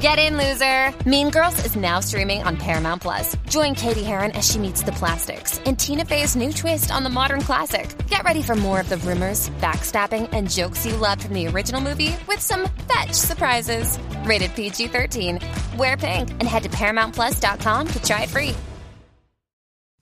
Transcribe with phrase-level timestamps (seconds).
[0.00, 0.94] Get in, loser!
[1.06, 3.36] Mean Girls is now streaming on Paramount Plus.
[3.50, 7.10] Join Cady Heron as she meets the plastics and Tina Fey's new twist on the
[7.10, 7.94] modern classic.
[8.08, 11.82] Get ready for more of the rumors, backstabbing, and jokes you loved from the original
[11.82, 13.98] movie with some fetch surprises.
[14.24, 15.38] Rated PG 13.
[15.76, 18.54] Wear pink and head to ParamountPlus.com to try it free.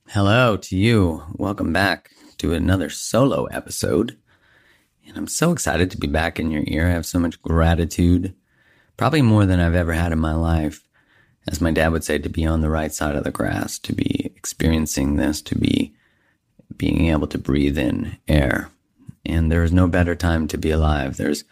[0.07, 1.25] Hello to you.
[1.33, 4.17] Welcome back to another solo episode.
[5.09, 6.87] And I'm so excited to be back in your ear.
[6.87, 8.37] I have so much gratitude
[8.99, 10.83] probably more than I've ever had in my life.
[11.47, 13.95] As my dad would say, to be on the right side of the grass, to
[13.95, 15.95] be experiencing this, to be
[16.77, 18.69] being able to breathe in air.
[19.25, 21.17] And there is no better time to be alive.
[21.17, 21.45] There's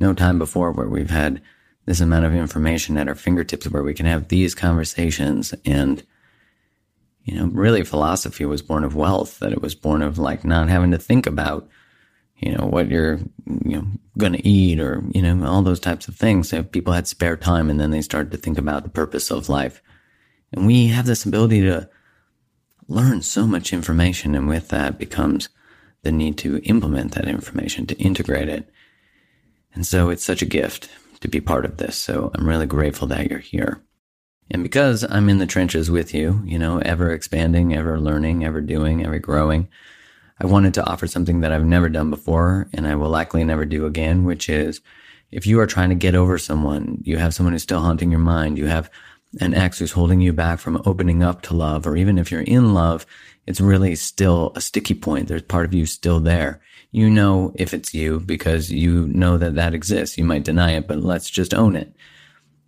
[0.00, 1.40] no time before where we've had
[1.84, 5.54] this amount of information at our fingertips where we can have these conversations.
[5.64, 6.02] And,
[7.24, 10.68] you know, really philosophy was born of wealth, that it was born of like not
[10.68, 11.68] having to think about
[12.38, 13.86] you know, what you're, you know,
[14.18, 16.48] going to eat or, you know, all those types of things.
[16.48, 19.48] So people had spare time and then they started to think about the purpose of
[19.48, 19.82] life.
[20.52, 21.88] And we have this ability to
[22.88, 24.34] learn so much information.
[24.34, 25.48] And with that becomes
[26.02, 28.70] the need to implement that information, to integrate it.
[29.74, 30.88] And so it's such a gift
[31.20, 31.96] to be part of this.
[31.96, 33.82] So I'm really grateful that you're here.
[34.50, 38.60] And because I'm in the trenches with you, you know, ever expanding, ever learning, ever
[38.60, 39.68] doing, ever growing,
[40.38, 43.64] I wanted to offer something that I've never done before and I will likely never
[43.64, 44.80] do again, which is
[45.30, 48.20] if you are trying to get over someone, you have someone who's still haunting your
[48.20, 48.90] mind, you have
[49.40, 52.40] an ex who's holding you back from opening up to love, or even if you're
[52.42, 53.06] in love,
[53.46, 55.28] it's really still a sticky point.
[55.28, 56.60] There's part of you still there.
[56.90, 60.16] You know if it's you because you know that that exists.
[60.16, 61.94] You might deny it, but let's just own it.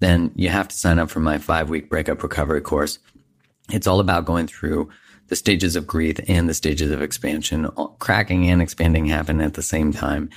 [0.00, 2.98] Then you have to sign up for my five week breakup recovery course.
[3.70, 4.90] It's all about going through
[5.28, 7.68] the stages of grief and the stages of expansion,
[7.98, 10.30] cracking and expanding happen at the same time.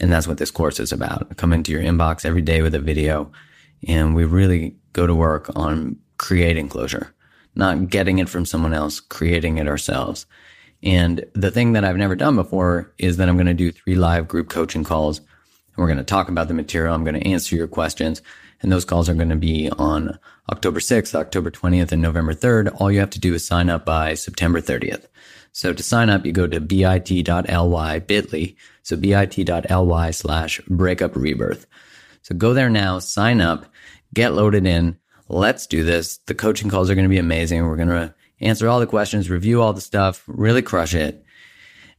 [0.00, 1.26] And that's what this course is about.
[1.30, 3.30] I come into your inbox every day with a video
[3.86, 7.14] and we really go to work on creating closure,
[7.54, 10.26] not getting it from someone else, creating it ourselves.
[10.82, 13.94] And the thing that I've never done before is that I'm going to do three
[13.94, 15.26] live group coaching calls and
[15.78, 16.94] we're going to talk about the material.
[16.94, 18.20] I'm going to answer your questions.
[18.64, 20.18] And those calls are going to be on
[20.50, 22.74] October 6th, October 20th, and November 3rd.
[22.80, 25.04] All you have to do is sign up by September 30th.
[25.52, 28.56] So to sign up, you go to bit.ly, bit.ly.
[28.82, 31.66] So bit.ly slash breakup rebirth.
[32.22, 33.66] So go there now, sign up,
[34.14, 34.96] get loaded in.
[35.28, 36.16] Let's do this.
[36.26, 37.66] The coaching calls are going to be amazing.
[37.66, 41.22] We're going to answer all the questions, review all the stuff, really crush it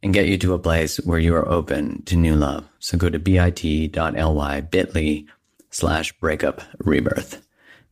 [0.01, 2.67] and get you to a place where you are open to new love.
[2.79, 5.25] So go to bit.ly, bit.ly
[5.75, 7.45] slash breakup rebirth.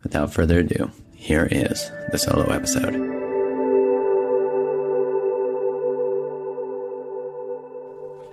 [0.04, 2.94] Without further ado, here is the solo episode.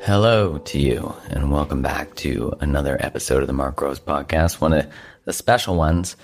[0.03, 4.73] Hello to you, and welcome back to another episode of the Mark Groves podcast, one
[4.73, 4.87] of
[5.25, 6.15] the special ones,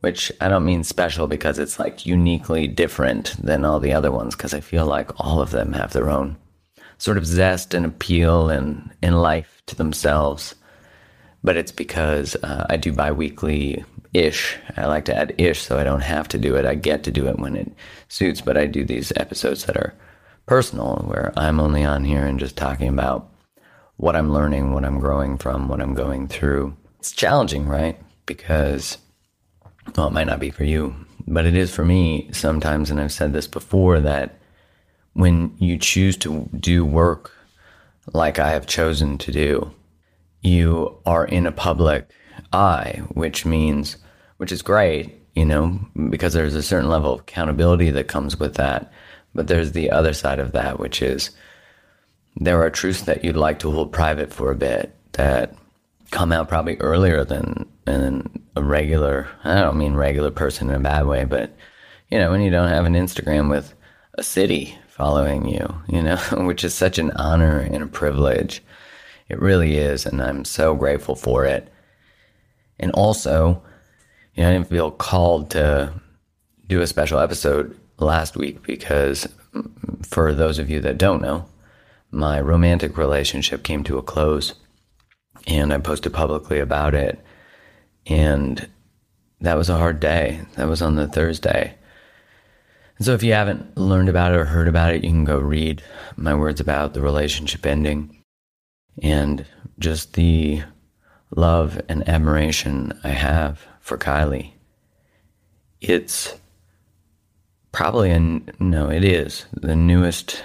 [0.00, 4.34] which I don't mean special because it's like uniquely different than all the other ones,
[4.34, 6.36] because I feel like all of them have their own
[6.98, 10.56] sort of zest and appeal and, in life to themselves
[11.42, 14.56] but it's because uh, I do biweekly ish.
[14.76, 16.64] I like to add ish so I don't have to do it.
[16.64, 17.72] I get to do it when it
[18.08, 19.94] suits, but I do these episodes that are
[20.46, 23.28] personal where I'm only on here and just talking about
[23.96, 26.74] what I'm learning, what I'm growing from, what I'm going through.
[27.00, 28.00] It's challenging, right?
[28.26, 28.98] Because,
[29.96, 30.94] well, it might not be for you,
[31.26, 34.38] But it is for me sometimes, and I've said this before, that
[35.12, 37.32] when you choose to do work
[38.14, 39.70] like I have chosen to do,
[40.42, 42.10] you are in a public
[42.52, 43.96] eye, which means,
[44.36, 45.78] which is great, you know,
[46.10, 48.92] because there's a certain level of accountability that comes with that.
[49.34, 51.30] But there's the other side of that, which is
[52.36, 55.54] there are truths that you'd like to hold private for a bit that
[56.10, 60.80] come out probably earlier than, than a regular, I don't mean regular person in a
[60.80, 61.54] bad way, but,
[62.10, 63.74] you know, when you don't have an Instagram with
[64.14, 68.62] a city following you, you know, which is such an honor and a privilege.
[69.28, 70.06] It really is.
[70.06, 71.72] And I'm so grateful for it.
[72.78, 73.62] And also,
[74.34, 75.92] you know, I didn't feel called to
[76.66, 79.28] do a special episode last week because
[80.02, 81.46] for those of you that don't know,
[82.10, 84.54] my romantic relationship came to a close
[85.46, 87.22] and I posted publicly about it.
[88.06, 88.68] And
[89.40, 90.40] that was a hard day.
[90.56, 91.74] That was on the Thursday.
[92.96, 95.38] And so if you haven't learned about it or heard about it, you can go
[95.38, 95.82] read
[96.16, 98.17] my words about the relationship ending
[99.02, 99.44] and
[99.78, 100.62] just the
[101.34, 104.52] love and admiration I have for Kylie.
[105.80, 106.36] It's
[107.72, 108.18] probably, a,
[108.58, 110.42] no, it is the newest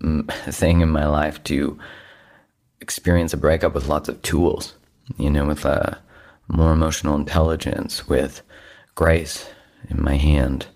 [0.00, 1.78] mm, thing in my life to
[2.80, 4.74] experience a breakup with lots of tools,
[5.16, 5.94] you know, with uh,
[6.48, 8.42] more emotional intelligence, with
[8.94, 9.48] grace
[9.88, 10.66] in my hand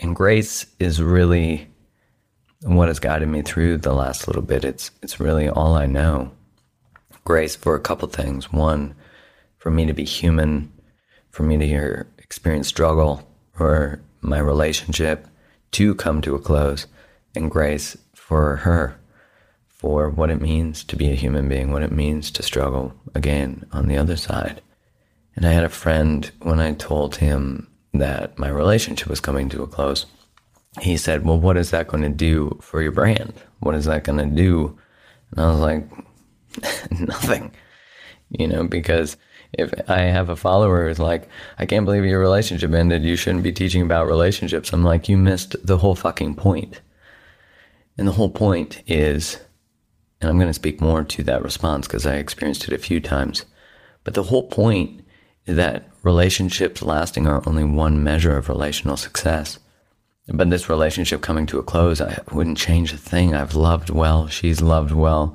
[0.00, 1.68] and grace is really
[2.62, 4.64] what has guided me through the last little bit.
[4.64, 6.32] It's it's really all I know.
[7.24, 8.52] Grace for a couple things.
[8.52, 8.94] One,
[9.58, 10.72] for me to be human,
[11.30, 13.28] for me to experience struggle
[13.58, 15.26] or my relationship
[15.72, 16.86] to come to a close,
[17.34, 18.98] and grace for her,
[19.68, 23.64] for what it means to be a human being, what it means to struggle again
[23.72, 24.60] on the other side.
[25.36, 29.62] And I had a friend when I told him that my relationship was coming to
[29.62, 30.06] a close,
[30.80, 33.34] he said, Well, what is that going to do for your brand?
[33.60, 34.78] What is that going to do?
[35.30, 35.88] And I was like,
[37.00, 37.52] Nothing,
[38.30, 39.16] you know, because
[39.52, 41.28] if I have a follower who's like,
[41.58, 44.72] I can't believe your relationship ended, you shouldn't be teaching about relationships.
[44.72, 46.80] I'm like, you missed the whole fucking point.
[47.96, 49.38] And the whole point is,
[50.20, 53.00] and I'm going to speak more to that response because I experienced it a few
[53.00, 53.44] times,
[54.04, 55.02] but the whole point
[55.46, 59.58] is that relationships lasting are only one measure of relational success.
[60.30, 63.34] But this relationship coming to a close, I wouldn't change a thing.
[63.34, 64.28] I've loved well.
[64.28, 65.34] She's loved well.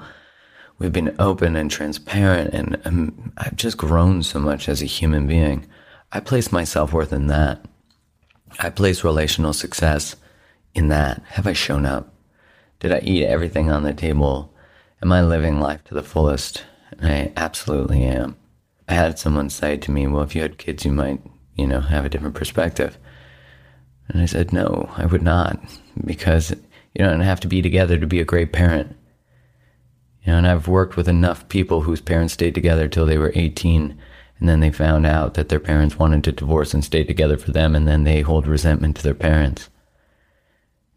[0.77, 5.27] We've been open and transparent, and um, I've just grown so much as a human
[5.27, 5.65] being.
[6.11, 7.65] I place my self worth in that.
[8.59, 10.15] I place relational success
[10.75, 11.23] in that.
[11.29, 12.13] Have I shown up?
[12.79, 14.53] Did I eat everything on the table?
[15.01, 16.65] Am I living life to the fullest?
[16.91, 18.35] And I absolutely am.
[18.87, 21.21] I had someone say to me, well, if you had kids, you might,
[21.55, 22.97] you know, have a different perspective.
[24.09, 25.59] And I said, no, I would not,
[26.03, 28.95] because you don't have to be together to be a great parent.
[30.23, 33.31] You know, and I've worked with enough people whose parents stayed together till they were
[33.35, 33.97] 18,
[34.39, 37.51] and then they found out that their parents wanted to divorce and stay together for
[37.51, 39.69] them, and then they hold resentment to their parents.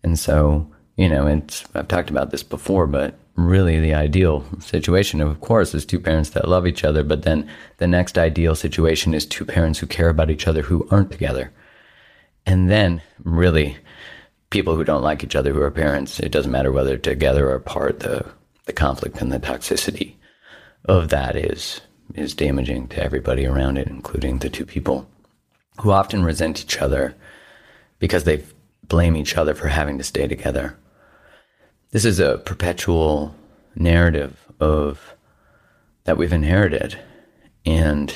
[0.03, 5.21] And so, you know, it's, I've talked about this before, but really the ideal situation,
[5.21, 7.03] of course, is two parents that love each other.
[7.03, 7.49] But then
[7.79, 11.53] the next ideal situation is two parents who care about each other who aren't together.
[12.47, 13.77] And then really
[14.51, 17.57] people who don't like each other who are parents, it doesn't matter whether together or
[17.57, 18.25] apart, the,
[18.67, 20.15] the conflict and the toxicity
[20.85, 21.81] of that is,
[22.15, 25.09] is damaging to everybody around it, including the two people
[25.81, 27.15] who often resent each other
[27.99, 28.45] because they
[28.85, 30.79] blame each other for having to stay together
[31.97, 33.35] this is a perpetual
[33.75, 35.15] narrative of
[36.05, 36.99] that we've inherited.
[37.65, 38.11] And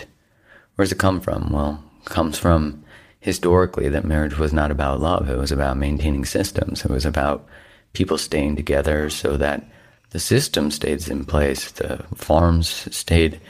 [0.75, 1.51] where does it come from?
[1.51, 2.85] Well, it comes from
[3.21, 5.29] historically that marriage was not about love.
[5.29, 6.85] It was about maintaining systems.
[6.85, 7.47] It was about
[7.93, 9.65] people staying together so that
[10.11, 11.71] the system stays in place.
[11.71, 13.41] The farms stayed,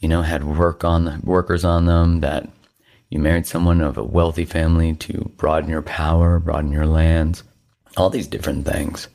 [0.00, 2.20] you know, had work on the, workers on them.
[2.20, 2.48] That
[3.10, 7.44] you married someone of a wealthy family to broaden your power, broaden your lands,
[7.96, 9.08] all these different things.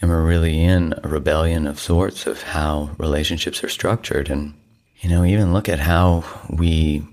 [0.00, 4.30] And we're really in a rebellion of sorts of how relationships are structured.
[4.30, 4.54] And,
[5.00, 7.04] you know, even look at how we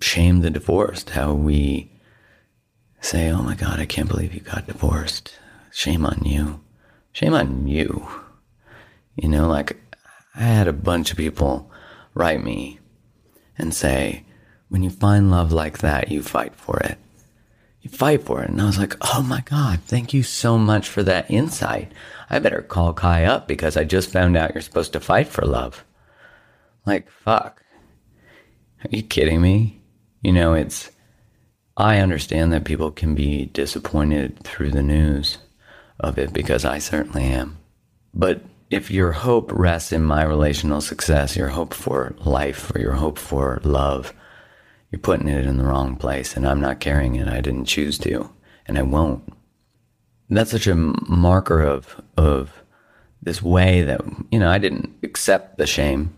[0.00, 1.90] shame the divorced, how we
[3.00, 5.38] say, oh my God, I can't believe you got divorced.
[5.72, 6.60] Shame on you.
[7.12, 8.08] Shame on you.
[9.14, 9.80] You know, like
[10.34, 11.70] I had a bunch of people
[12.14, 12.78] write me
[13.58, 14.24] and say,
[14.68, 16.98] when you find love like that, you fight for it
[17.86, 18.50] you fight for it.
[18.50, 21.92] And I was like, oh my God, thank you so much for that insight.
[22.28, 25.46] I better call Kai up because I just found out you're supposed to fight for
[25.46, 25.84] love.
[26.84, 27.62] Like, fuck.
[28.84, 29.75] Are you kidding me?
[30.26, 30.90] You know, it's,
[31.76, 35.38] I understand that people can be disappointed through the news
[36.00, 37.58] of it because I certainly am.
[38.12, 42.94] But if your hope rests in my relational success, your hope for life or your
[42.94, 44.12] hope for love,
[44.90, 47.28] you're putting it in the wrong place and I'm not carrying it.
[47.28, 48.28] I didn't choose to
[48.66, 49.32] and I won't.
[50.28, 52.64] That's such a marker of, of
[53.22, 54.00] this way that,
[54.32, 56.16] you know, I didn't accept the shame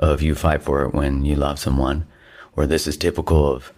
[0.00, 2.08] of you fight for it when you love someone,
[2.56, 3.72] or this is typical of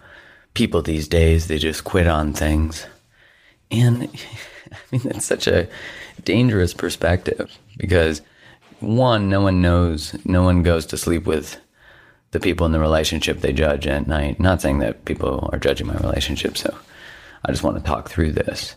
[0.53, 1.47] people these days.
[1.47, 2.85] They just quit on things.
[3.71, 4.03] And
[4.71, 5.67] I mean, that's such a
[6.23, 8.21] dangerous perspective because
[8.79, 11.59] one, no one knows, no one goes to sleep with
[12.31, 14.39] the people in the relationship they judge at night.
[14.39, 16.77] Not saying that people are judging my relationship, so
[17.45, 18.75] I just want to talk through this.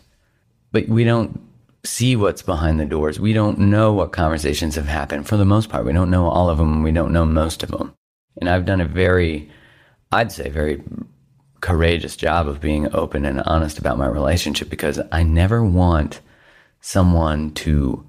[0.71, 1.39] But we don't
[1.83, 3.19] see what's behind the doors.
[3.19, 5.85] We don't know what conversations have happened for the most part.
[5.85, 6.83] We don't know all of them.
[6.83, 7.93] We don't know most of them.
[8.39, 9.49] And I've done a very,
[10.11, 10.83] I'd say, very
[11.61, 16.21] courageous job of being open and honest about my relationship because I never want
[16.81, 18.05] someone to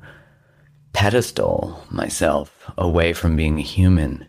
[0.92, 4.26] pedestal myself away from being a human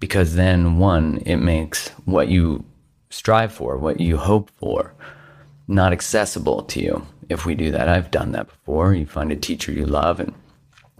[0.00, 2.64] because then one it makes what you
[3.10, 4.94] strive for what you hope for
[5.68, 7.88] not accessible to you if we do that.
[7.88, 8.94] I've done that before.
[8.94, 10.32] You find a teacher you love and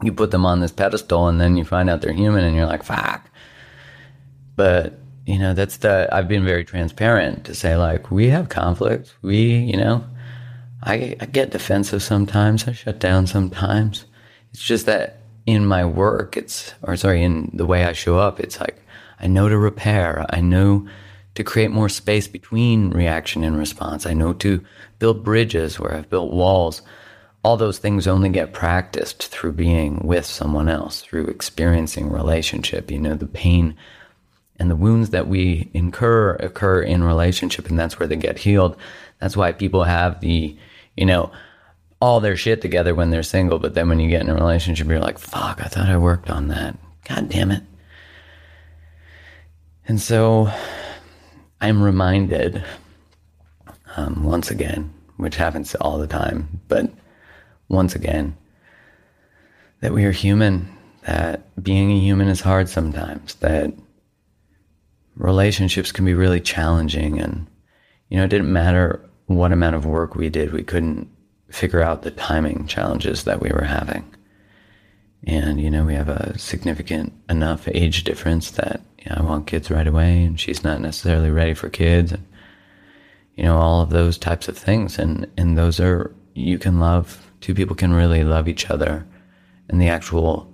[0.02, 2.66] you put them on this pedestal and then you find out they're human and you're
[2.66, 3.30] like, fuck.
[4.56, 9.14] But, you know, that's the, I've been very transparent to say, like, we have conflict.
[9.22, 10.04] We, you know,
[10.82, 12.68] I, I get defensive sometimes.
[12.68, 14.06] I shut down sometimes.
[14.52, 18.38] It's just that in my work, it's, or sorry, in the way I show up,
[18.38, 18.80] it's like,
[19.18, 20.24] I know to repair.
[20.30, 20.86] I know
[21.34, 24.06] to create more space between reaction and response.
[24.06, 24.64] I know to
[25.00, 26.82] build bridges where I've built walls.
[27.42, 32.90] All those things only get practiced through being with someone else, through experiencing relationship.
[32.90, 33.76] You know, the pain
[34.58, 38.76] and the wounds that we incur occur in relationship, and that's where they get healed.
[39.20, 40.56] That's why people have the,
[40.96, 41.30] you know,
[42.00, 44.86] all their shit together when they're single, but then when you get in a relationship,
[44.86, 46.76] you're like, fuck, I thought I worked on that.
[47.08, 47.62] God damn it.
[49.88, 50.50] And so
[51.60, 52.64] I'm reminded
[53.96, 56.90] um, once again, which happens all the time, but
[57.68, 58.36] once again,
[59.80, 60.68] that we are human,
[61.06, 63.72] that being a human is hard sometimes, that
[65.16, 67.18] relationships can be really challenging.
[67.18, 67.46] And,
[68.08, 71.08] you know, it didn't matter what amount of work we did, we couldn't
[71.50, 74.14] figure out the timing challenges that we were having.
[75.26, 79.46] And, you know, we have a significant enough age difference that you know, I want
[79.46, 82.12] kids right away and she's not necessarily ready for kids.
[82.12, 82.26] And,
[83.34, 84.98] you know, all of those types of things.
[84.98, 89.06] And, and those are, you can love, two people can really love each other.
[89.68, 90.52] And the actual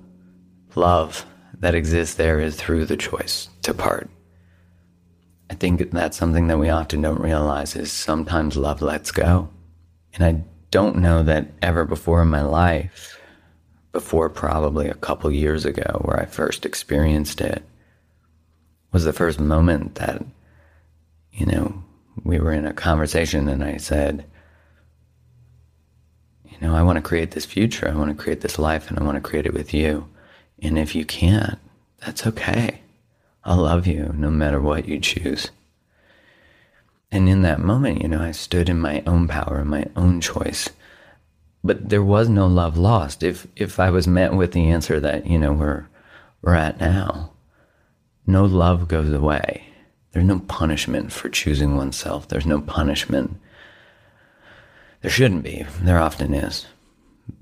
[0.75, 1.27] love
[1.59, 4.09] that exists there is through the choice to part.
[5.53, 9.51] I think that's something that we often don't realize is sometimes love lets go.
[10.15, 13.21] And I don't know that ever before in my life
[13.93, 17.63] before probably a couple years ago where I first experienced it
[18.93, 20.25] was the first moment that,
[21.33, 21.85] you know,
[22.25, 24.25] we were in a conversation and I said,
[26.49, 27.91] you know, I want to create this future.
[27.91, 30.09] I want to create this life and I want to create it with you.
[30.63, 31.59] And if you can't,
[31.99, 32.81] that's okay.
[33.45, 35.51] I'll love you no matter what you choose.
[37.11, 40.71] And in that moment, you know, I stood in my own power, my own choice
[41.65, 43.23] but there was no love lost.
[43.23, 45.87] If if I was met with the answer that you know we're
[46.43, 47.33] we're at now,
[48.27, 49.65] no love goes away.
[50.13, 52.29] There's no punishment for choosing oneself.
[52.29, 53.39] There's no punishment.
[55.01, 55.65] There shouldn't be.
[55.81, 56.67] There often is.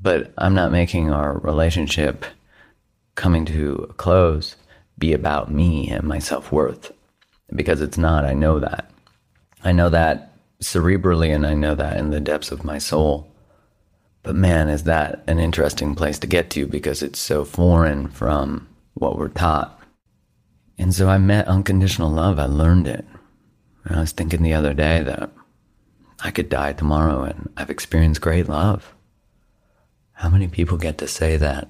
[0.00, 2.24] But I'm not making our relationship
[3.16, 4.54] coming to a close
[5.00, 6.92] be about me and my self worth
[7.52, 8.24] because it's not.
[8.24, 8.90] I know that.
[9.64, 13.26] I know that cerebrally and I know that in the depths of my soul.
[14.22, 18.68] But man, is that an interesting place to get to because it's so foreign from
[18.94, 19.80] what we're taught.
[20.78, 22.38] And so I met unconditional love.
[22.38, 23.04] I learned it.
[23.84, 25.30] And I was thinking the other day that
[26.22, 28.94] I could die tomorrow and I've experienced great love.
[30.12, 31.68] How many people get to say that?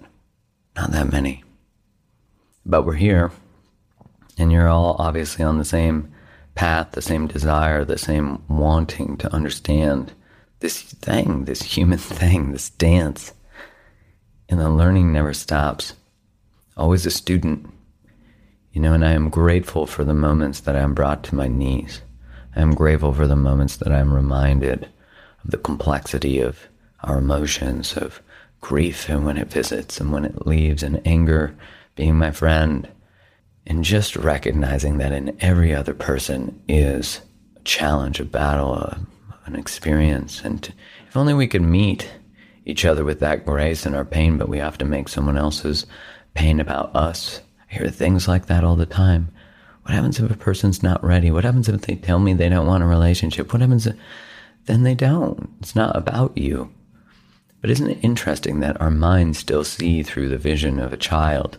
[0.75, 1.44] Not that many.
[2.66, 3.32] But we're here,
[4.36, 6.12] and you're all obviously on the same
[6.54, 10.12] path, the same desire, the same wanting to understand
[10.60, 13.32] this thing, this human thing, this dance.
[14.48, 15.94] And the learning never stops.
[16.76, 17.70] Always a student,
[18.72, 21.48] you know, and I am grateful for the moments that I am brought to my
[21.48, 22.02] knees.
[22.54, 24.88] I am grateful for the moments that I am reminded
[25.44, 26.68] of the complexity of
[27.02, 28.20] our emotions, of
[28.60, 31.56] grief and when it visits and when it leaves, and anger
[31.94, 32.88] being my friend,
[33.66, 37.20] and just recognizing that in every other person is
[37.56, 39.00] a challenge, a battle, a,
[39.47, 40.42] an experience.
[40.42, 40.73] And
[41.09, 42.11] if only we could meet
[42.64, 45.87] each other with that grace in our pain, but we have to make someone else's
[46.35, 47.40] pain about us.
[47.70, 49.28] I hear things like that all the time.
[49.82, 51.30] What happens if a person's not ready?
[51.30, 53.52] What happens if they tell me they don't want a relationship?
[53.52, 53.97] What happens if
[54.66, 55.50] then they don't?
[55.61, 56.73] It's not about you.
[57.61, 61.59] But isn't it interesting that our minds still see through the vision of a child?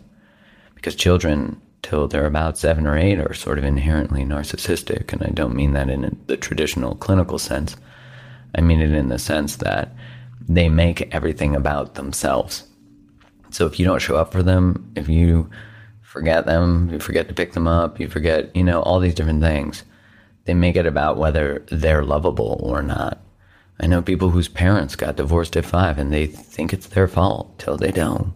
[0.82, 5.14] Because children, till they're about seven or eight, are sort of inherently narcissistic.
[5.14, 7.78] And I don't mean that in the traditional clinical sense.
[8.56, 9.94] I mean it in the sense that
[10.50, 12.64] they make everything about themselves.
[13.52, 15.52] So if you don't show up for them, if you
[16.02, 19.42] forget them, you forget to pick them up, you forget, you know, all these different
[19.42, 19.84] things,
[20.46, 23.22] they make it about whether they're lovable or not.
[23.80, 27.60] I know people whose parents got divorced at five and they think it's their fault
[27.60, 28.34] till they don't.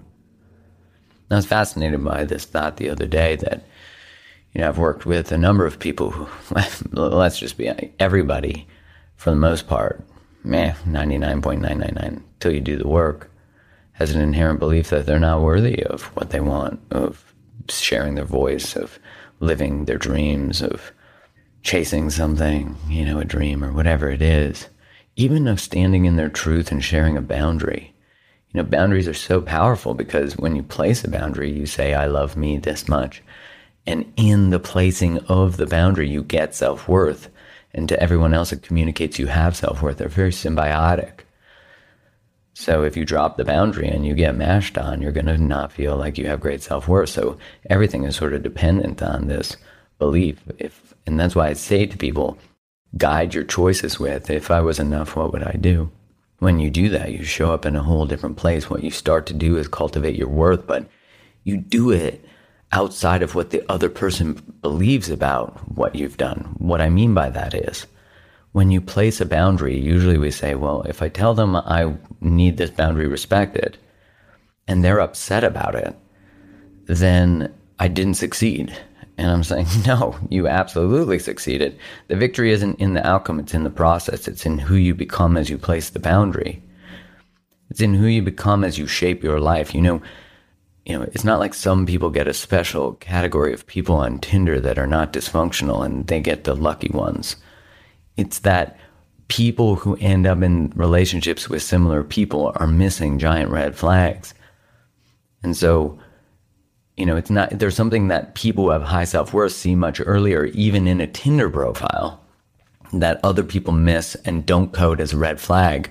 [1.29, 3.65] I was fascinated by this thought the other day that,
[4.53, 6.27] you know, I've worked with a number of people who,
[6.91, 8.67] let's just be everybody
[9.15, 10.05] for the most part,
[10.44, 13.32] meh, 99.999 till you do the work,
[13.94, 17.34] has an inherent belief that they're not worthy of what they want, of
[17.70, 19.00] sharing their voice, of
[19.39, 20.91] living their dreams, of
[21.63, 24.67] chasing something, you know, a dream or whatever it is,
[25.15, 27.95] even of standing in their truth and sharing a boundary.
[28.56, 32.06] You know, boundaries are so powerful because when you place a boundary, you say, I
[32.06, 33.22] love me this much.
[33.86, 37.30] And in the placing of the boundary, you get self worth
[37.74, 39.98] and to everyone else it communicates you have self-worth.
[39.98, 41.26] They're very symbiotic.
[42.54, 45.74] So if you drop the boundary and you get mashed on you're going to not
[45.74, 47.10] feel like you have great self-worth.
[47.10, 47.38] So
[47.70, 49.58] everything is sort of dependent on this
[50.00, 50.42] belief.
[50.58, 52.38] If and that's why i say to people
[52.98, 55.92] guide your choices with if i was enough what would i do
[56.39, 59.25] when you do that you show up in a whole different place what you start
[59.25, 60.88] to do is cultivate your worth but
[61.44, 62.25] you do it
[62.72, 66.56] outside of what the other person believes about what you've done.
[66.58, 67.88] What I mean by that is
[68.51, 72.58] when you place a boundary, usually we say, well, if I tell them I need
[72.58, 73.77] this boundary respected
[74.67, 75.95] and they're upset about it,
[76.86, 78.78] then I didn't succeed.
[79.17, 81.78] And I'm saying, no, you absolutely succeeded.
[82.08, 84.28] The victory isn't in the outcome, it's in the process.
[84.28, 86.62] It's in who you become as you place the boundary.
[87.69, 89.73] It's in who you become as you shape your life.
[89.73, 90.01] You know,
[90.86, 94.60] you know, it's not like some people get a special category of people on Tinder
[94.60, 97.38] that are not dysfunctional and they get the lucky ones.
[98.17, 98.78] It's that
[99.28, 104.36] people who end up in relationships with similar people are missing giant red flags.
[105.41, 105.97] And so,
[106.97, 110.01] you know, it's not, there's something that people who have high self worth see much
[110.03, 112.21] earlier, even in a Tinder profile,
[112.93, 115.89] that other people miss and don't code as a red flag.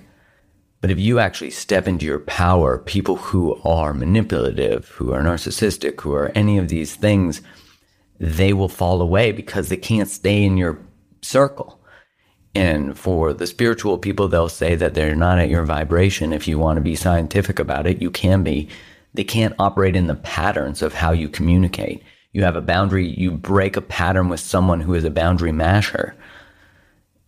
[0.81, 6.01] But if you actually step into your power, people who are manipulative, who are narcissistic,
[6.01, 7.41] who are any of these things,
[8.19, 10.79] they will fall away because they can't stay in your
[11.23, 11.81] circle.
[12.55, 16.33] And for the spiritual people, they'll say that they're not at your vibration.
[16.33, 18.69] If you want to be scientific about it, you can be.
[19.15, 22.03] They can't operate in the patterns of how you communicate.
[22.33, 26.15] You have a boundary, you break a pattern with someone who is a boundary masher.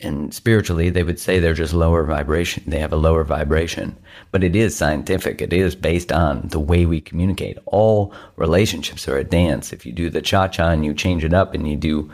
[0.01, 3.97] And spiritually they would say they're just lower vibration they have a lower vibration.
[4.31, 7.59] But it is scientific it is based on the way we communicate.
[7.67, 9.73] All relationships are a dance.
[9.73, 12.11] If you do the cha-cha and you change it up and you do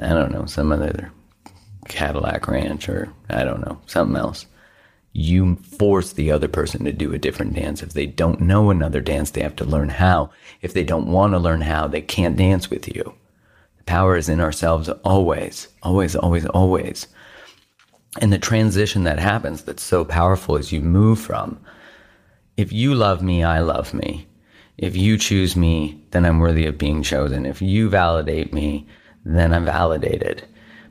[0.00, 1.12] i don't know some other
[1.88, 4.46] cadillac ranch or i don't know something else
[5.12, 9.00] you force the other person to do a different dance if they don't know another
[9.00, 10.30] dance they have to learn how
[10.62, 13.14] if they don't want to learn how they can't dance with you
[13.78, 17.06] The Power is in ourselves always, always, always, always.
[18.20, 21.58] And the transition that happens that's so powerful is you move from,
[22.56, 24.26] if you love me, I love me.
[24.78, 27.46] If you choose me, then I'm worthy of being chosen.
[27.46, 28.86] If you validate me,
[29.24, 30.44] then I'm validated.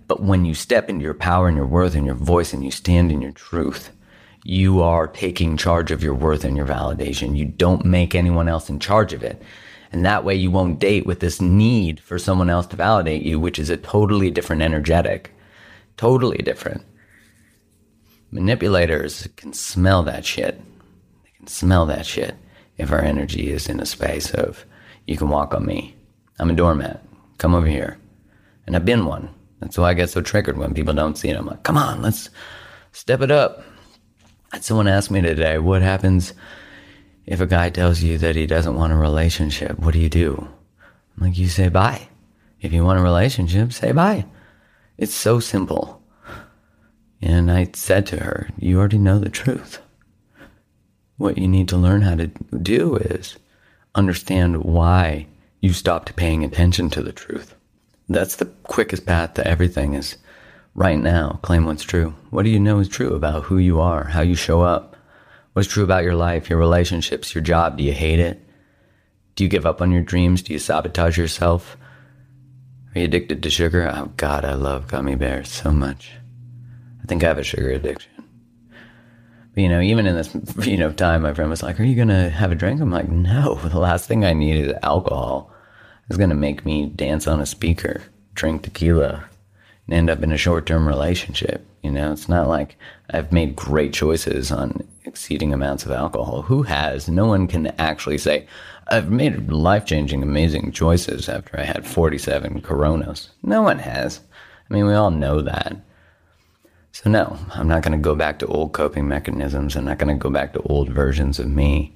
[0.08, 2.72] But when you step into your power and your worth and your voice and you
[2.72, 3.92] stand in your truth,
[4.44, 7.38] you are taking charge of your worth and your validation.
[7.38, 9.42] You don't make anyone else in charge of it.
[9.92, 13.40] And that way you won't date with this need for someone else to validate you,
[13.40, 15.32] which is a totally different energetic.
[15.98, 16.84] Totally different.
[18.32, 20.62] Manipulators can smell that shit.
[21.24, 22.36] They can smell that shit
[22.78, 24.66] if our energy is in a space of,
[25.06, 25.96] you can walk on me.
[26.40, 27.04] I'm a doormat.
[27.38, 27.98] Come over here.
[28.66, 29.30] And I've been one.
[29.60, 31.38] That's why I get so triggered when people don't see it.
[31.38, 32.30] I'm like, come on, let's
[32.94, 33.64] step it up.
[34.60, 36.34] Someone asked me today, what happens
[37.26, 40.48] if a guy tells you that he doesn't want a relationship, what do you do?
[41.16, 42.10] I'm like, you say bye.
[42.60, 44.26] If you want a relationship, say bye.
[44.98, 46.02] It's so simple.
[47.22, 49.80] And I said to her, You already know the truth.
[51.18, 53.38] What you need to learn how to do is
[53.96, 55.28] understand why
[55.60, 57.56] you stopped paying attention to the truth.
[58.10, 60.18] That's the quickest path to everything is
[60.76, 61.40] right now.
[61.42, 62.14] Claim what's true.
[62.30, 64.96] What do you know is true about who you are, how you show up?
[65.54, 67.78] What's true about your life, your relationships, your job?
[67.78, 68.42] Do you hate it?
[69.36, 70.42] Do you give up on your dreams?
[70.42, 71.78] Do you sabotage yourself?
[72.94, 73.90] Are you addicted to sugar?
[73.94, 76.12] Oh, God, I love gummy bears so much.
[77.04, 78.12] I think I have a sugar addiction.
[79.54, 80.36] But, you know, even in this,
[80.68, 82.80] you know, time, my friend was like, Are you going to have a drink?
[82.80, 85.52] I'm like, No, the last thing I need is alcohol.
[86.10, 88.02] It's going to make me dance on a speaker,
[88.34, 89.26] drink tequila,
[89.92, 91.66] end up in a short term relationship.
[91.84, 92.78] You know, it's not like
[93.10, 96.44] I've made great choices on exceeding amounts of alcohol.
[96.44, 97.08] Who has?
[97.08, 98.48] No one can actually say,
[98.88, 103.30] I've made life changing, amazing choices after I had 47 coronas.
[103.44, 104.20] No one has.
[104.70, 105.78] I mean, we all know that.
[106.94, 109.76] So, no, I'm not going to go back to old coping mechanisms.
[109.76, 111.96] I'm not going to go back to old versions of me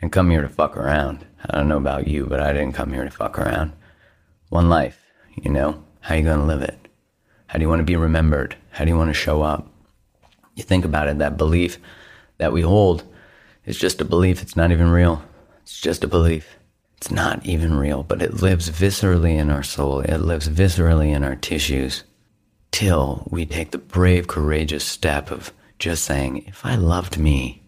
[0.00, 1.26] and come here to fuck around.
[1.44, 3.72] I don't know about you, but I didn't come here to fuck around.
[4.48, 5.04] One life,
[5.34, 5.82] you know?
[6.00, 6.85] How you going to live it?
[7.46, 8.56] How do you want to be remembered?
[8.70, 9.68] How do you want to show up?
[10.54, 11.78] You think about it, that belief
[12.38, 13.04] that we hold
[13.64, 14.42] is just a belief.
[14.42, 15.22] It's not even real.
[15.62, 16.56] It's just a belief.
[16.96, 20.00] It's not even real, but it lives viscerally in our soul.
[20.00, 22.04] It lives viscerally in our tissues
[22.72, 27.62] till we take the brave, courageous step of just saying, if I loved me,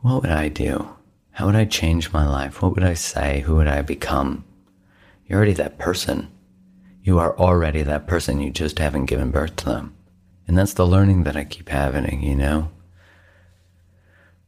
[0.00, 0.88] what would I do?
[1.32, 2.62] How would I change my life?
[2.62, 3.40] What would I say?
[3.40, 4.44] Who would I become?
[5.26, 6.28] You're already that person.
[7.06, 8.40] You are already that person.
[8.40, 9.94] You just haven't given birth to them.
[10.48, 12.68] And that's the learning that I keep having, you know?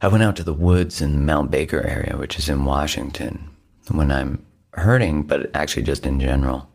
[0.03, 3.51] I went out to the woods in the Mount Baker area, which is in Washington,
[3.92, 6.68] when I'm hurting, but actually just in general.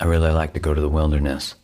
[0.00, 1.54] I really like to go to the wilderness.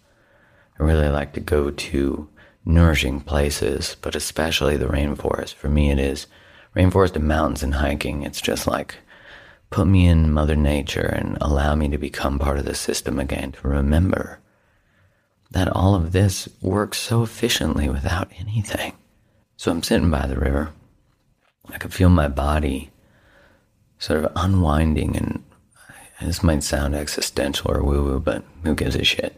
[0.78, 2.28] I really like to go to
[2.64, 5.52] nourishing places, but especially the rainforest.
[5.52, 6.26] For me, it is
[6.74, 8.22] rainforest and mountains and hiking.
[8.22, 8.94] It's just like
[9.70, 13.52] put me in Mother Nature and allow me to become part of the system again,
[13.52, 14.40] to remember
[15.52, 18.92] that all of this works so efficiently without anything.
[19.56, 20.72] So I'm sitting by the river.
[21.72, 22.90] I can feel my body
[23.98, 25.44] sort of unwinding, and
[26.20, 29.36] this might sound existential or woo woo, but who gives a shit?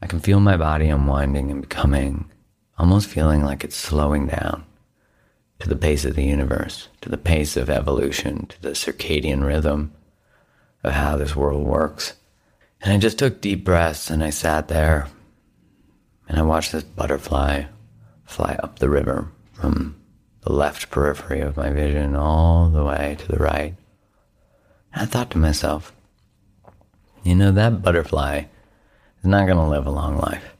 [0.00, 2.30] I can feel my body unwinding and becoming
[2.78, 4.64] almost feeling like it's slowing down
[5.60, 9.92] to the pace of the universe, to the pace of evolution, to the circadian rhythm
[10.84, 12.14] of how this world works.
[12.80, 15.08] And I just took deep breaths and I sat there
[16.28, 17.64] and I watched this butterfly
[18.24, 19.96] fly up the river from
[20.42, 23.74] the left periphery of my vision all the way to the right.
[24.92, 25.92] And I thought to myself,
[27.22, 28.44] you know, that butterfly
[29.20, 30.55] is not going to live a long life,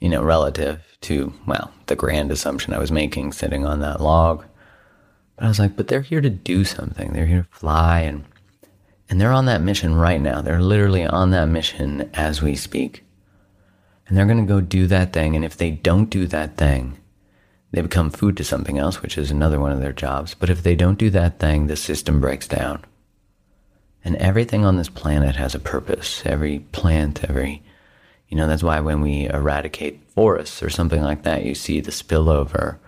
[0.00, 4.44] you know, relative to, well, the grand assumption I was making sitting on that log.
[5.36, 7.12] But I was like, but they're here to do something.
[7.12, 8.24] They're here to fly and
[9.08, 10.40] and they're on that mission right now.
[10.40, 13.04] They're literally on that mission as we speak
[14.10, 15.36] and they're going to go do that thing.
[15.36, 16.98] And if they don't do that thing,
[17.70, 20.34] they become food to something else, which is another one of their jobs.
[20.34, 22.84] But if they don't do that thing, the system breaks down.
[24.04, 26.26] And everything on this planet has a purpose.
[26.26, 27.62] Every plant, every,
[28.30, 31.90] you know, that's why when we eradicate forests or something like that, you see the
[31.90, 32.78] spillover.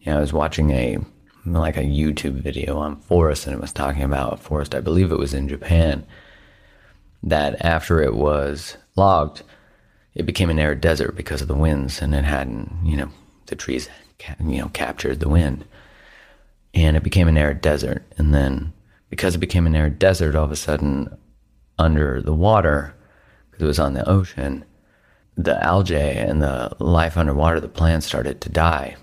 [0.00, 0.98] You know, I was watching a,
[1.44, 5.12] like a YouTube video on forests and it was talking about a forest, I believe
[5.12, 6.04] it was in Japan,
[7.22, 9.42] that after it was logged,
[10.16, 13.10] it became an arid desert because of the winds, and it hadn't, you know,
[13.46, 13.88] the trees,
[14.40, 15.64] you know, captured the wind,
[16.72, 18.02] and it became an arid desert.
[18.16, 18.72] And then,
[19.10, 21.14] because it became an arid desert, all of a sudden,
[21.78, 22.94] under the water,
[23.56, 24.66] because it was on the ocean,
[25.34, 28.96] the algae and the life underwater, the plants started to die,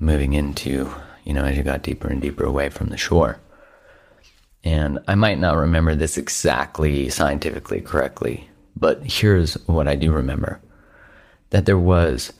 [0.00, 0.92] moving into,
[1.24, 3.38] you know, as you got deeper and deeper away from the shore.
[4.64, 10.60] And I might not remember this exactly scientifically correctly, but here's what I do remember
[11.50, 12.32] that there was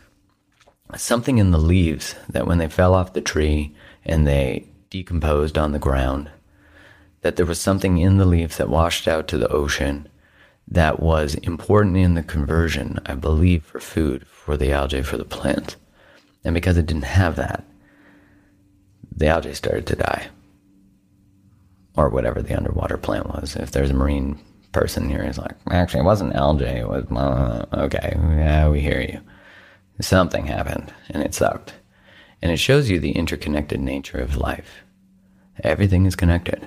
[0.97, 5.71] something in the leaves that when they fell off the tree and they decomposed on
[5.71, 6.31] the ground,
[7.23, 10.09] that there was something in the leaves that washed out to the ocean
[10.71, 15.25] that was important in the conversion, I believe, for food for the algae for the
[15.25, 15.77] plant.
[16.45, 17.65] And because it didn't have that,
[19.15, 20.29] the algae started to die.
[21.97, 23.57] Or whatever the underwater plant was.
[23.57, 24.39] If there's a marine
[24.73, 26.65] person here is like, actually, it wasn't algae.
[26.65, 29.21] It was, uh, okay, yeah, we hear you.
[30.01, 31.75] Something happened and it sucked.
[32.41, 34.83] And it shows you the interconnected nature of life.
[35.63, 36.67] Everything is connected.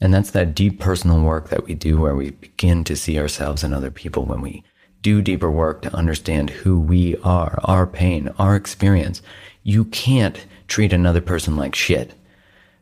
[0.00, 3.62] And that's that deep personal work that we do where we begin to see ourselves
[3.62, 4.64] and other people when we
[5.02, 9.22] do deeper work to understand who we are, our pain, our experience.
[9.62, 12.14] You can't treat another person like shit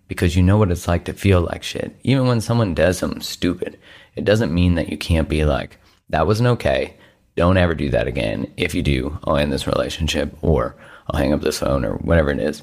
[0.06, 1.96] because you know what it's like to feel like shit.
[2.02, 3.78] Even when someone does something stupid,
[4.16, 5.78] it doesn't mean that you can't be like,
[6.10, 6.96] that wasn't okay.
[7.36, 8.52] Don't ever do that again.
[8.56, 10.74] If you do, I'll end this relationship or
[11.08, 12.62] I'll hang up this phone or whatever it is.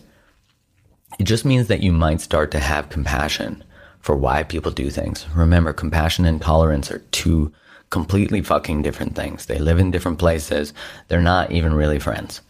[1.19, 3.63] It just means that you might start to have compassion
[4.05, 5.25] for why people do things.
[5.33, 7.51] Remember, compassion and tolerance are two
[7.89, 9.47] completely fucking different things.
[9.47, 10.75] They live in different places.
[11.07, 12.41] They're not even really friends.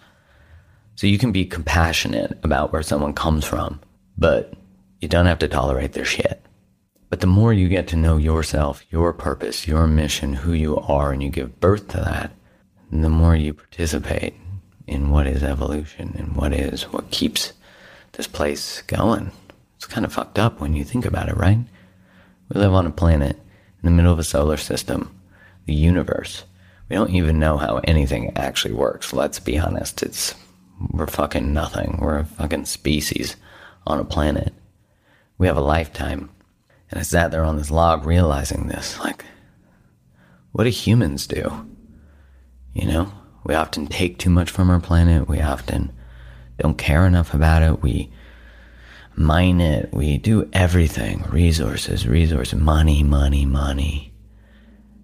[0.95, 3.79] So you can be compassionate about where someone comes from,
[4.17, 4.53] but
[4.99, 6.45] you don't have to tolerate their shit.
[7.09, 11.13] But the more you get to know yourself, your purpose, your mission, who you are,
[11.13, 12.33] and you give birth to that,
[12.91, 14.33] the more you participate
[14.87, 17.53] in what is evolution and what is what keeps
[18.11, 19.31] this place going.
[19.85, 21.59] It's kind of fucked up when you think about it, right?
[22.49, 25.15] We live on a planet in the middle of a solar system,
[25.67, 26.43] the universe.
[26.89, 29.13] We don't even know how anything actually works.
[29.13, 30.01] Let's be honest.
[30.01, 30.33] It's
[30.89, 31.99] we're fucking nothing.
[32.01, 33.35] We're a fucking species
[33.85, 34.55] on a planet.
[35.37, 36.31] We have a lifetime.
[36.89, 38.99] And I sat there on this log realizing this.
[38.99, 39.23] Like,
[40.51, 41.67] what do humans do?
[42.73, 43.11] You know,
[43.43, 45.27] we often take too much from our planet.
[45.27, 45.93] We often
[46.57, 47.83] don't care enough about it.
[47.83, 48.09] We
[49.15, 49.93] mine it.
[49.93, 54.13] We do everything resources, resources, money, money, money.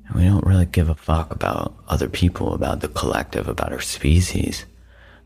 [0.08, 3.82] And we don't really give a fuck about other people, about the collective, about our
[3.82, 4.66] species.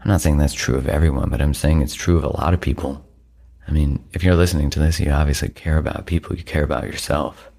[0.01, 2.53] I'm not saying that's true of everyone, but I'm saying it's true of a lot
[2.53, 3.05] of people.
[3.67, 6.83] I mean, if you're listening to this, you obviously care about people, you care about
[6.83, 7.49] yourself.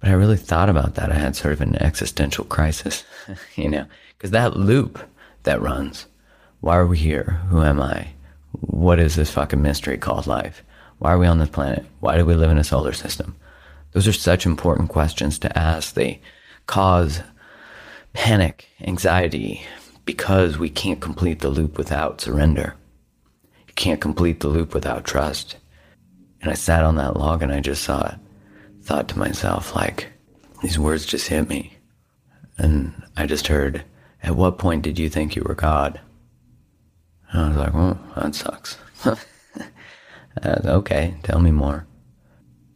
[0.00, 1.10] But I really thought about that.
[1.10, 3.04] I had sort of an existential crisis,
[3.56, 3.86] you know,
[4.16, 4.98] because that loop
[5.44, 6.06] that runs
[6.60, 7.40] why are we here?
[7.48, 8.08] Who am I?
[8.60, 10.62] What is this fucking mystery called life?
[10.98, 11.84] Why are we on this planet?
[12.00, 13.36] Why do we live in a solar system?
[13.92, 15.94] Those are such important questions to ask.
[15.94, 16.20] They
[16.66, 17.22] cause
[18.12, 19.62] panic, anxiety,
[20.04, 22.74] because we can't complete the loop without surrender
[23.66, 25.56] You can't complete the loop without trust.
[26.40, 28.14] And I sat on that log and I just saw it.
[28.82, 30.08] Thought to myself, like,
[30.62, 31.76] these words just hit me.
[32.56, 33.84] And I just heard,
[34.22, 36.00] At what point did you think you were God?
[37.36, 38.78] And I was like, Well, that sucks.
[40.42, 41.86] Uh, okay, tell me more.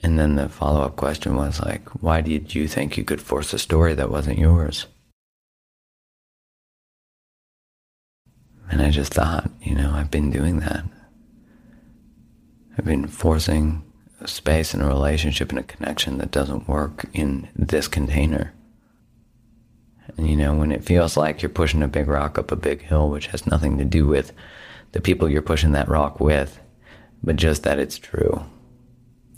[0.02, 3.52] And then the follow up question was like, Why did you think you could force
[3.52, 4.86] a story that wasn't yours?
[8.70, 10.84] And I just thought, you know, I've been doing that.
[12.78, 13.84] I've been forcing
[14.22, 18.54] a space and a relationship and a connection that doesn't work in this container.
[20.16, 23.10] You know, when it feels like you're pushing a big rock up a big hill,
[23.10, 24.32] which has nothing to do with
[24.92, 26.60] the people you're pushing that rock with,
[27.22, 28.44] but just that it's true,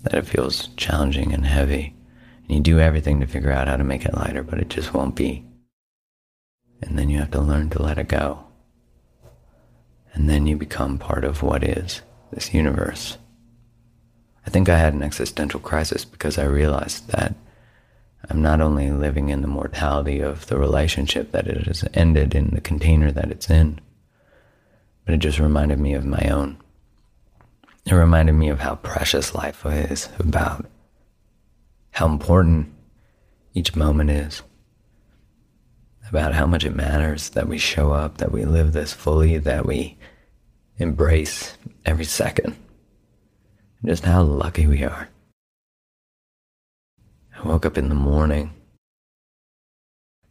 [0.03, 1.95] that it feels challenging and heavy,
[2.43, 4.95] and you do everything to figure out how to make it lighter, but it just
[4.95, 5.45] won't be.
[6.81, 8.45] And then you have to learn to let it go.
[10.15, 13.19] And then you become part of what is this universe.
[14.47, 17.35] I think I had an existential crisis because I realized that
[18.31, 22.51] I'm not only living in the mortality of the relationship that it has ended in
[22.51, 23.81] the container that it's in,
[25.05, 26.59] but it just reminded me of my own.
[27.85, 30.67] It reminded me of how precious life is, about
[31.91, 32.73] how important
[33.55, 34.43] each moment is,
[36.09, 39.67] about how much it matters that we show up, that we live this fully, that
[39.67, 39.99] we
[40.79, 42.55] embrace every second.
[43.81, 45.09] And just how lucky we are.
[47.43, 48.53] I woke up in the morning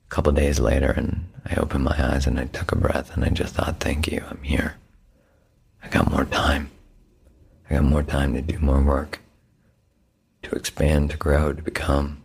[0.06, 3.26] a couple days later and I opened my eyes and I took a breath and
[3.26, 4.76] I just thought, thank you, I'm here.
[5.84, 6.72] I got more time.
[7.70, 9.20] I got more time to do more work,
[10.44, 12.24] to expand, to grow, to become.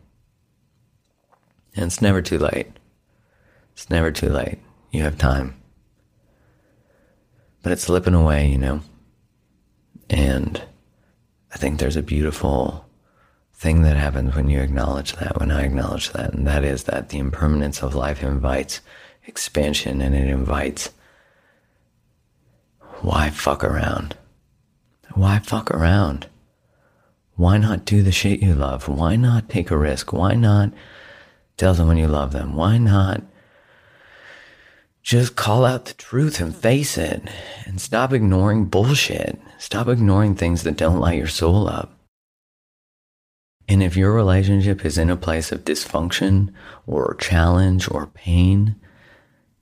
[1.74, 2.68] And it's never too late.
[3.72, 4.58] It's never too late.
[4.90, 5.56] You have time
[7.66, 8.80] but it's slipping away, you know?
[10.08, 10.62] And
[11.52, 12.85] I think there's a beautiful
[13.56, 17.08] thing that happens when you acknowledge that, when I acknowledge that, and that is that
[17.08, 18.80] the impermanence of life invites
[19.26, 20.90] expansion and it invites
[23.00, 24.16] why fuck around?
[25.14, 26.26] Why fuck around?
[27.34, 28.88] Why not do the shit you love?
[28.88, 30.12] Why not take a risk?
[30.12, 30.72] Why not
[31.56, 32.54] tell someone you love them?
[32.54, 33.22] Why not
[35.06, 37.22] just call out the truth and face it
[37.64, 39.38] and stop ignoring bullshit.
[39.56, 41.95] Stop ignoring things that don't light your soul up.
[43.68, 46.52] And if your relationship is in a place of dysfunction
[46.86, 48.76] or challenge or pain,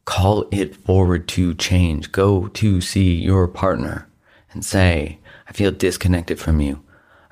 [0.05, 2.13] call it forward to change.
[2.13, 4.09] Go to see your partner
[4.53, 6.83] and say, I feel disconnected from you.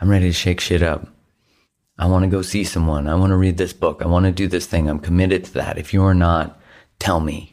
[0.01, 1.09] I'm ready to shake shit up.
[1.99, 3.07] I want to go see someone.
[3.07, 4.01] I want to read this book.
[4.03, 4.89] I want to do this thing.
[4.89, 5.79] I'm committed to that.
[5.79, 6.59] If you're not,
[6.99, 7.53] tell me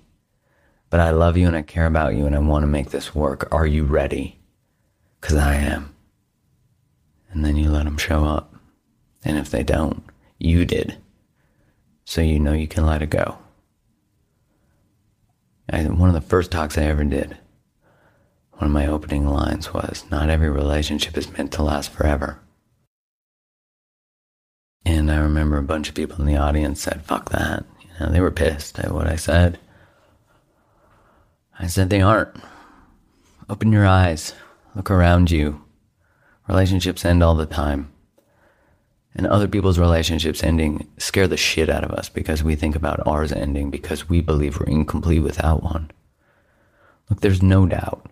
[0.90, 3.14] but I love you and I care about you and I want to make this
[3.14, 3.48] work.
[3.52, 4.40] Are you ready?
[5.22, 5.96] Because I am.
[7.32, 8.49] And then you let them show up.
[9.30, 10.02] And if they don't,
[10.40, 10.98] you did.
[12.04, 13.38] So you know you can let it go.
[15.72, 17.38] I, one of the first talks I ever did,
[18.54, 22.40] one of my opening lines was, Not every relationship is meant to last forever.
[24.84, 27.66] And I remember a bunch of people in the audience said, Fuck that.
[27.84, 29.60] You know, they were pissed at what I said.
[31.60, 32.36] I said, They aren't.
[33.48, 34.34] Open your eyes,
[34.74, 35.64] look around you.
[36.48, 37.92] Relationships end all the time.
[39.16, 43.06] And other people's relationships ending scare the shit out of us because we think about
[43.08, 45.92] ours ending because we believe we're incomplete without one.
[47.10, 48.06] Look, there's no doubt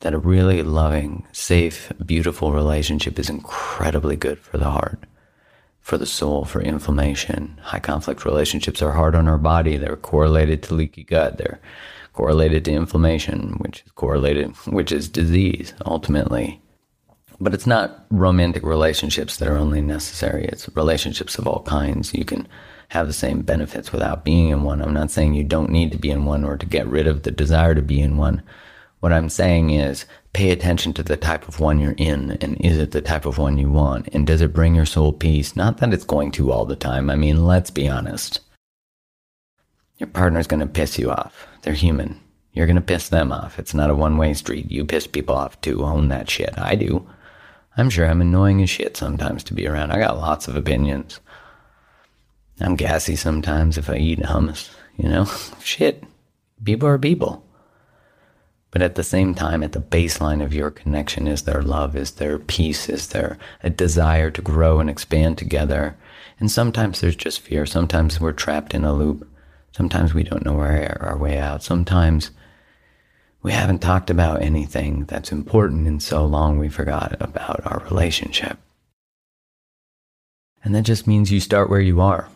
[0.00, 4.98] that a really loving, safe, beautiful relationship is incredibly good for the heart,
[5.80, 7.60] for the soul, for inflammation.
[7.62, 9.76] High conflict relationships are hard on our body.
[9.76, 11.38] They're correlated to leaky gut.
[11.38, 11.60] They're
[12.14, 16.61] correlated to inflammation, which is correlated, which is disease ultimately.
[17.42, 20.44] But it's not romantic relationships that are only necessary.
[20.44, 22.14] It's relationships of all kinds.
[22.14, 22.46] You can
[22.90, 24.80] have the same benefits without being in one.
[24.80, 27.24] I'm not saying you don't need to be in one or to get rid of
[27.24, 28.44] the desire to be in one.
[29.00, 32.78] What I'm saying is pay attention to the type of one you're in and is
[32.78, 34.08] it the type of one you want?
[34.12, 35.56] And does it bring your soul peace?
[35.56, 37.10] Not that it's going to all the time.
[37.10, 38.38] I mean, let's be honest.
[39.98, 41.48] Your partner's going to piss you off.
[41.62, 42.20] They're human.
[42.52, 43.58] You're going to piss them off.
[43.58, 44.70] It's not a one way street.
[44.70, 45.82] You piss people off too.
[45.82, 46.56] Own that shit.
[46.56, 47.04] I do.
[47.76, 49.92] I'm sure I'm annoying as shit sometimes to be around.
[49.92, 51.20] I got lots of opinions.
[52.60, 55.24] I'm gassy sometimes if I eat hummus, you know?
[55.60, 56.04] shit.
[56.62, 57.44] People are people.
[58.70, 62.12] But at the same time, at the baseline of your connection is their love, is
[62.12, 65.96] their peace, is there a desire to grow and expand together.
[66.40, 67.66] And sometimes there's just fear.
[67.66, 69.28] Sometimes we're trapped in a loop.
[69.72, 71.62] Sometimes we don't know our, our way out.
[71.62, 72.30] Sometimes
[73.42, 78.56] we haven't talked about anything that's important in so long we forgot about our relationship.
[80.64, 82.28] And that just means you start where you are.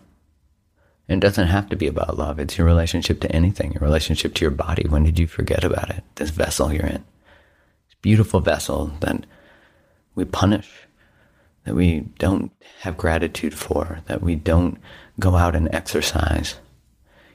[1.08, 2.40] It doesn't have to be about love.
[2.40, 4.88] It's your relationship to anything, your relationship to your body.
[4.88, 6.02] When did you forget about it?
[6.16, 7.04] This vessel you're in.
[7.86, 9.24] This beautiful vessel that
[10.16, 10.68] we punish,
[11.64, 14.78] that we don't have gratitude for, that we don't
[15.20, 16.56] go out and exercise.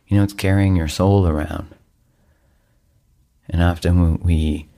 [0.08, 1.74] You know, it's carrying your soul around.
[3.50, 4.70] And often we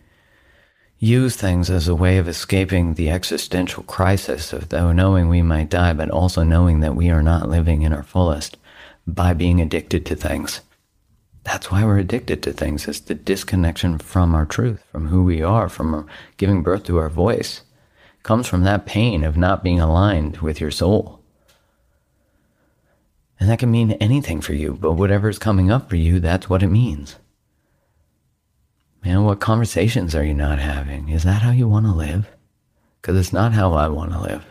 [0.97, 5.69] use things as a way of escaping the existential crisis of though knowing we might
[5.69, 8.57] die, but also knowing that we are not living in our fullest
[9.05, 10.61] by being addicted to things.
[11.43, 12.87] That's why we're addicted to things.
[12.87, 17.09] It's the disconnection from our truth, from who we are, from giving birth to our
[17.09, 17.63] voice.
[18.17, 21.19] It comes from that pain of not being aligned with your soul.
[23.41, 26.63] And that can mean anything for you, but whatever's coming up for you, that's what
[26.63, 27.17] it means.
[29.03, 31.09] Man, what conversations are you not having?
[31.09, 32.29] Is that how you want to live?
[33.01, 34.45] Because it's not how I want to live.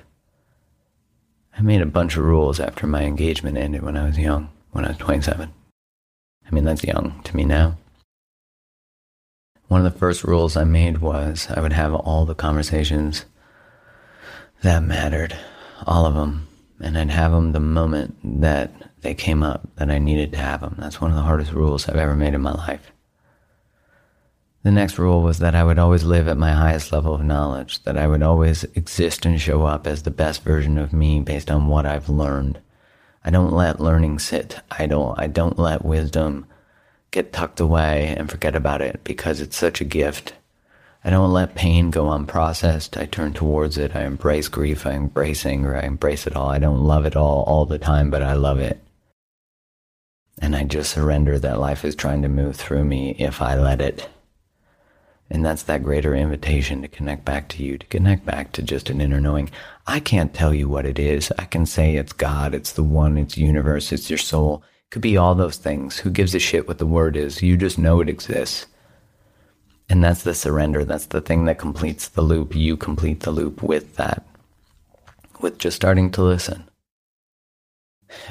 [1.57, 4.85] I made a bunch of rules after my engagement ended when I was young, when
[4.85, 5.51] I was 27.
[6.47, 7.79] I mean, that's young to me now.
[9.69, 13.25] One of the first rules I made was I would have all the conversations
[14.61, 15.35] that mattered,
[15.87, 16.47] all of them,
[16.79, 20.61] and I'd have them the moment that they came up, that I needed to have
[20.61, 20.77] them.
[20.79, 22.93] That's one of the hardest rules I've ever made in my life.
[24.62, 27.83] The next rule was that I would always live at my highest level of knowledge,
[27.83, 31.51] that I would always exist and show up as the best version of me based
[31.51, 32.61] on what I've learned.
[33.25, 35.16] I don't let learning sit idle.
[35.18, 36.46] I don't let wisdom
[37.11, 40.35] get tucked away and forget about it because it's such a gift.
[41.05, 42.96] I don't let pain go unprocessed.
[42.96, 43.96] I turn towards it.
[43.96, 44.87] I embrace grief.
[44.87, 45.77] I embrace anger.
[45.77, 46.48] I embrace it all.
[46.48, 48.81] I don't love it all all the time, but I love it.
[50.40, 53.81] And I just surrender that life is trying to move through me if I let
[53.81, 54.09] it.
[55.33, 58.90] And that's that greater invitation to connect back to you, to connect back to just
[58.90, 59.51] an inner knowing.
[59.87, 61.33] I can't tell you what it is.
[61.38, 64.62] I can say it's God, it's the one, it's universe, it's your soul.
[64.85, 65.97] It could be all those things.
[65.97, 67.40] Who gives a shit what the word is?
[67.40, 68.66] You just know it exists.
[69.88, 70.85] And that's the surrender.
[70.85, 72.55] That's the thing that completes the loop.
[72.55, 74.27] You complete the loop with that,
[75.40, 76.68] with just starting to listen.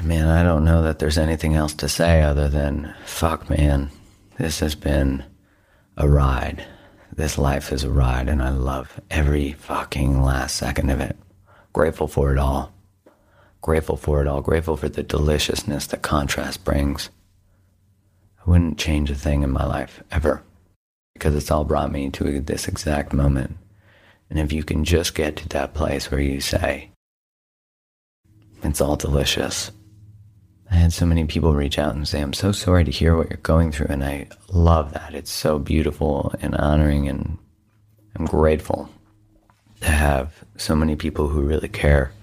[0.03, 3.89] Man, I don't know that there's anything else to say other than, fuck, man,
[4.38, 5.23] this has been
[5.97, 6.63] a ride.
[7.22, 11.15] This life is a ride, and I love every fucking last second of it.
[11.72, 12.74] Grateful for it all.
[13.61, 14.41] Grateful for it all.
[14.41, 17.11] Grateful for the deliciousness that contrast brings.
[18.39, 20.41] I wouldn't change a thing in my life, ever,
[21.13, 23.55] because it's all brought me to this exact moment.
[24.32, 26.89] And if you can just get to that place where you say,
[28.63, 29.69] it's all delicious,
[30.72, 33.30] I had so many people reach out and say, I'm so sorry to hear what
[33.30, 33.88] you're going through.
[33.89, 35.13] And I love that.
[35.13, 37.09] It's so beautiful and honoring.
[37.09, 37.38] And
[38.15, 38.89] I'm grateful
[39.82, 42.13] to have so many people who really care.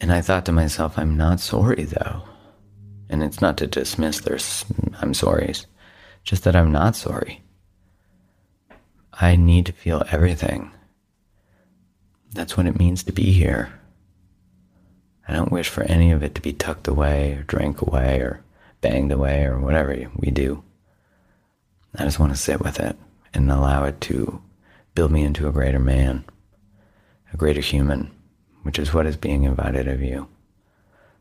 [0.00, 2.22] And I thought to myself, I'm not sorry though.
[3.08, 4.38] And it's not to dismiss their
[5.00, 5.66] I'm sorry's.
[6.22, 7.42] just that I'm not sorry.
[9.12, 10.70] I need to feel everything.
[12.32, 13.72] That's what it means to be here.
[15.26, 18.42] I don't wish for any of it to be tucked away or drank away or
[18.80, 20.62] banged away or whatever we do.
[21.96, 22.96] I just want to sit with it
[23.32, 24.42] and allow it to
[24.94, 26.24] build me into a greater man,
[27.32, 28.10] a greater human,
[28.62, 30.28] which is what is being invited of you.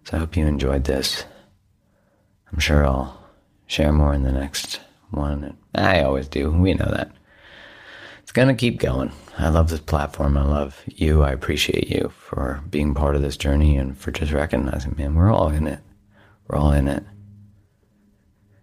[0.04, 1.24] So I hope you enjoyed this.
[2.52, 3.24] I'm sure I'll
[3.68, 4.82] share more in the next
[5.12, 5.58] one.
[5.74, 6.52] I always do.
[6.52, 7.12] We know that.
[8.34, 9.12] Going to keep going.
[9.38, 10.38] I love this platform.
[10.38, 11.22] I love you.
[11.22, 15.32] I appreciate you for being part of this journey and for just recognizing, man, we're
[15.32, 15.80] all in it.
[16.48, 17.04] We're all in it.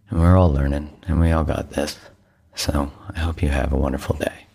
[0.09, 1.99] And we're all learning and we all got this.
[2.57, 4.47] So I hope you have a wonderful day.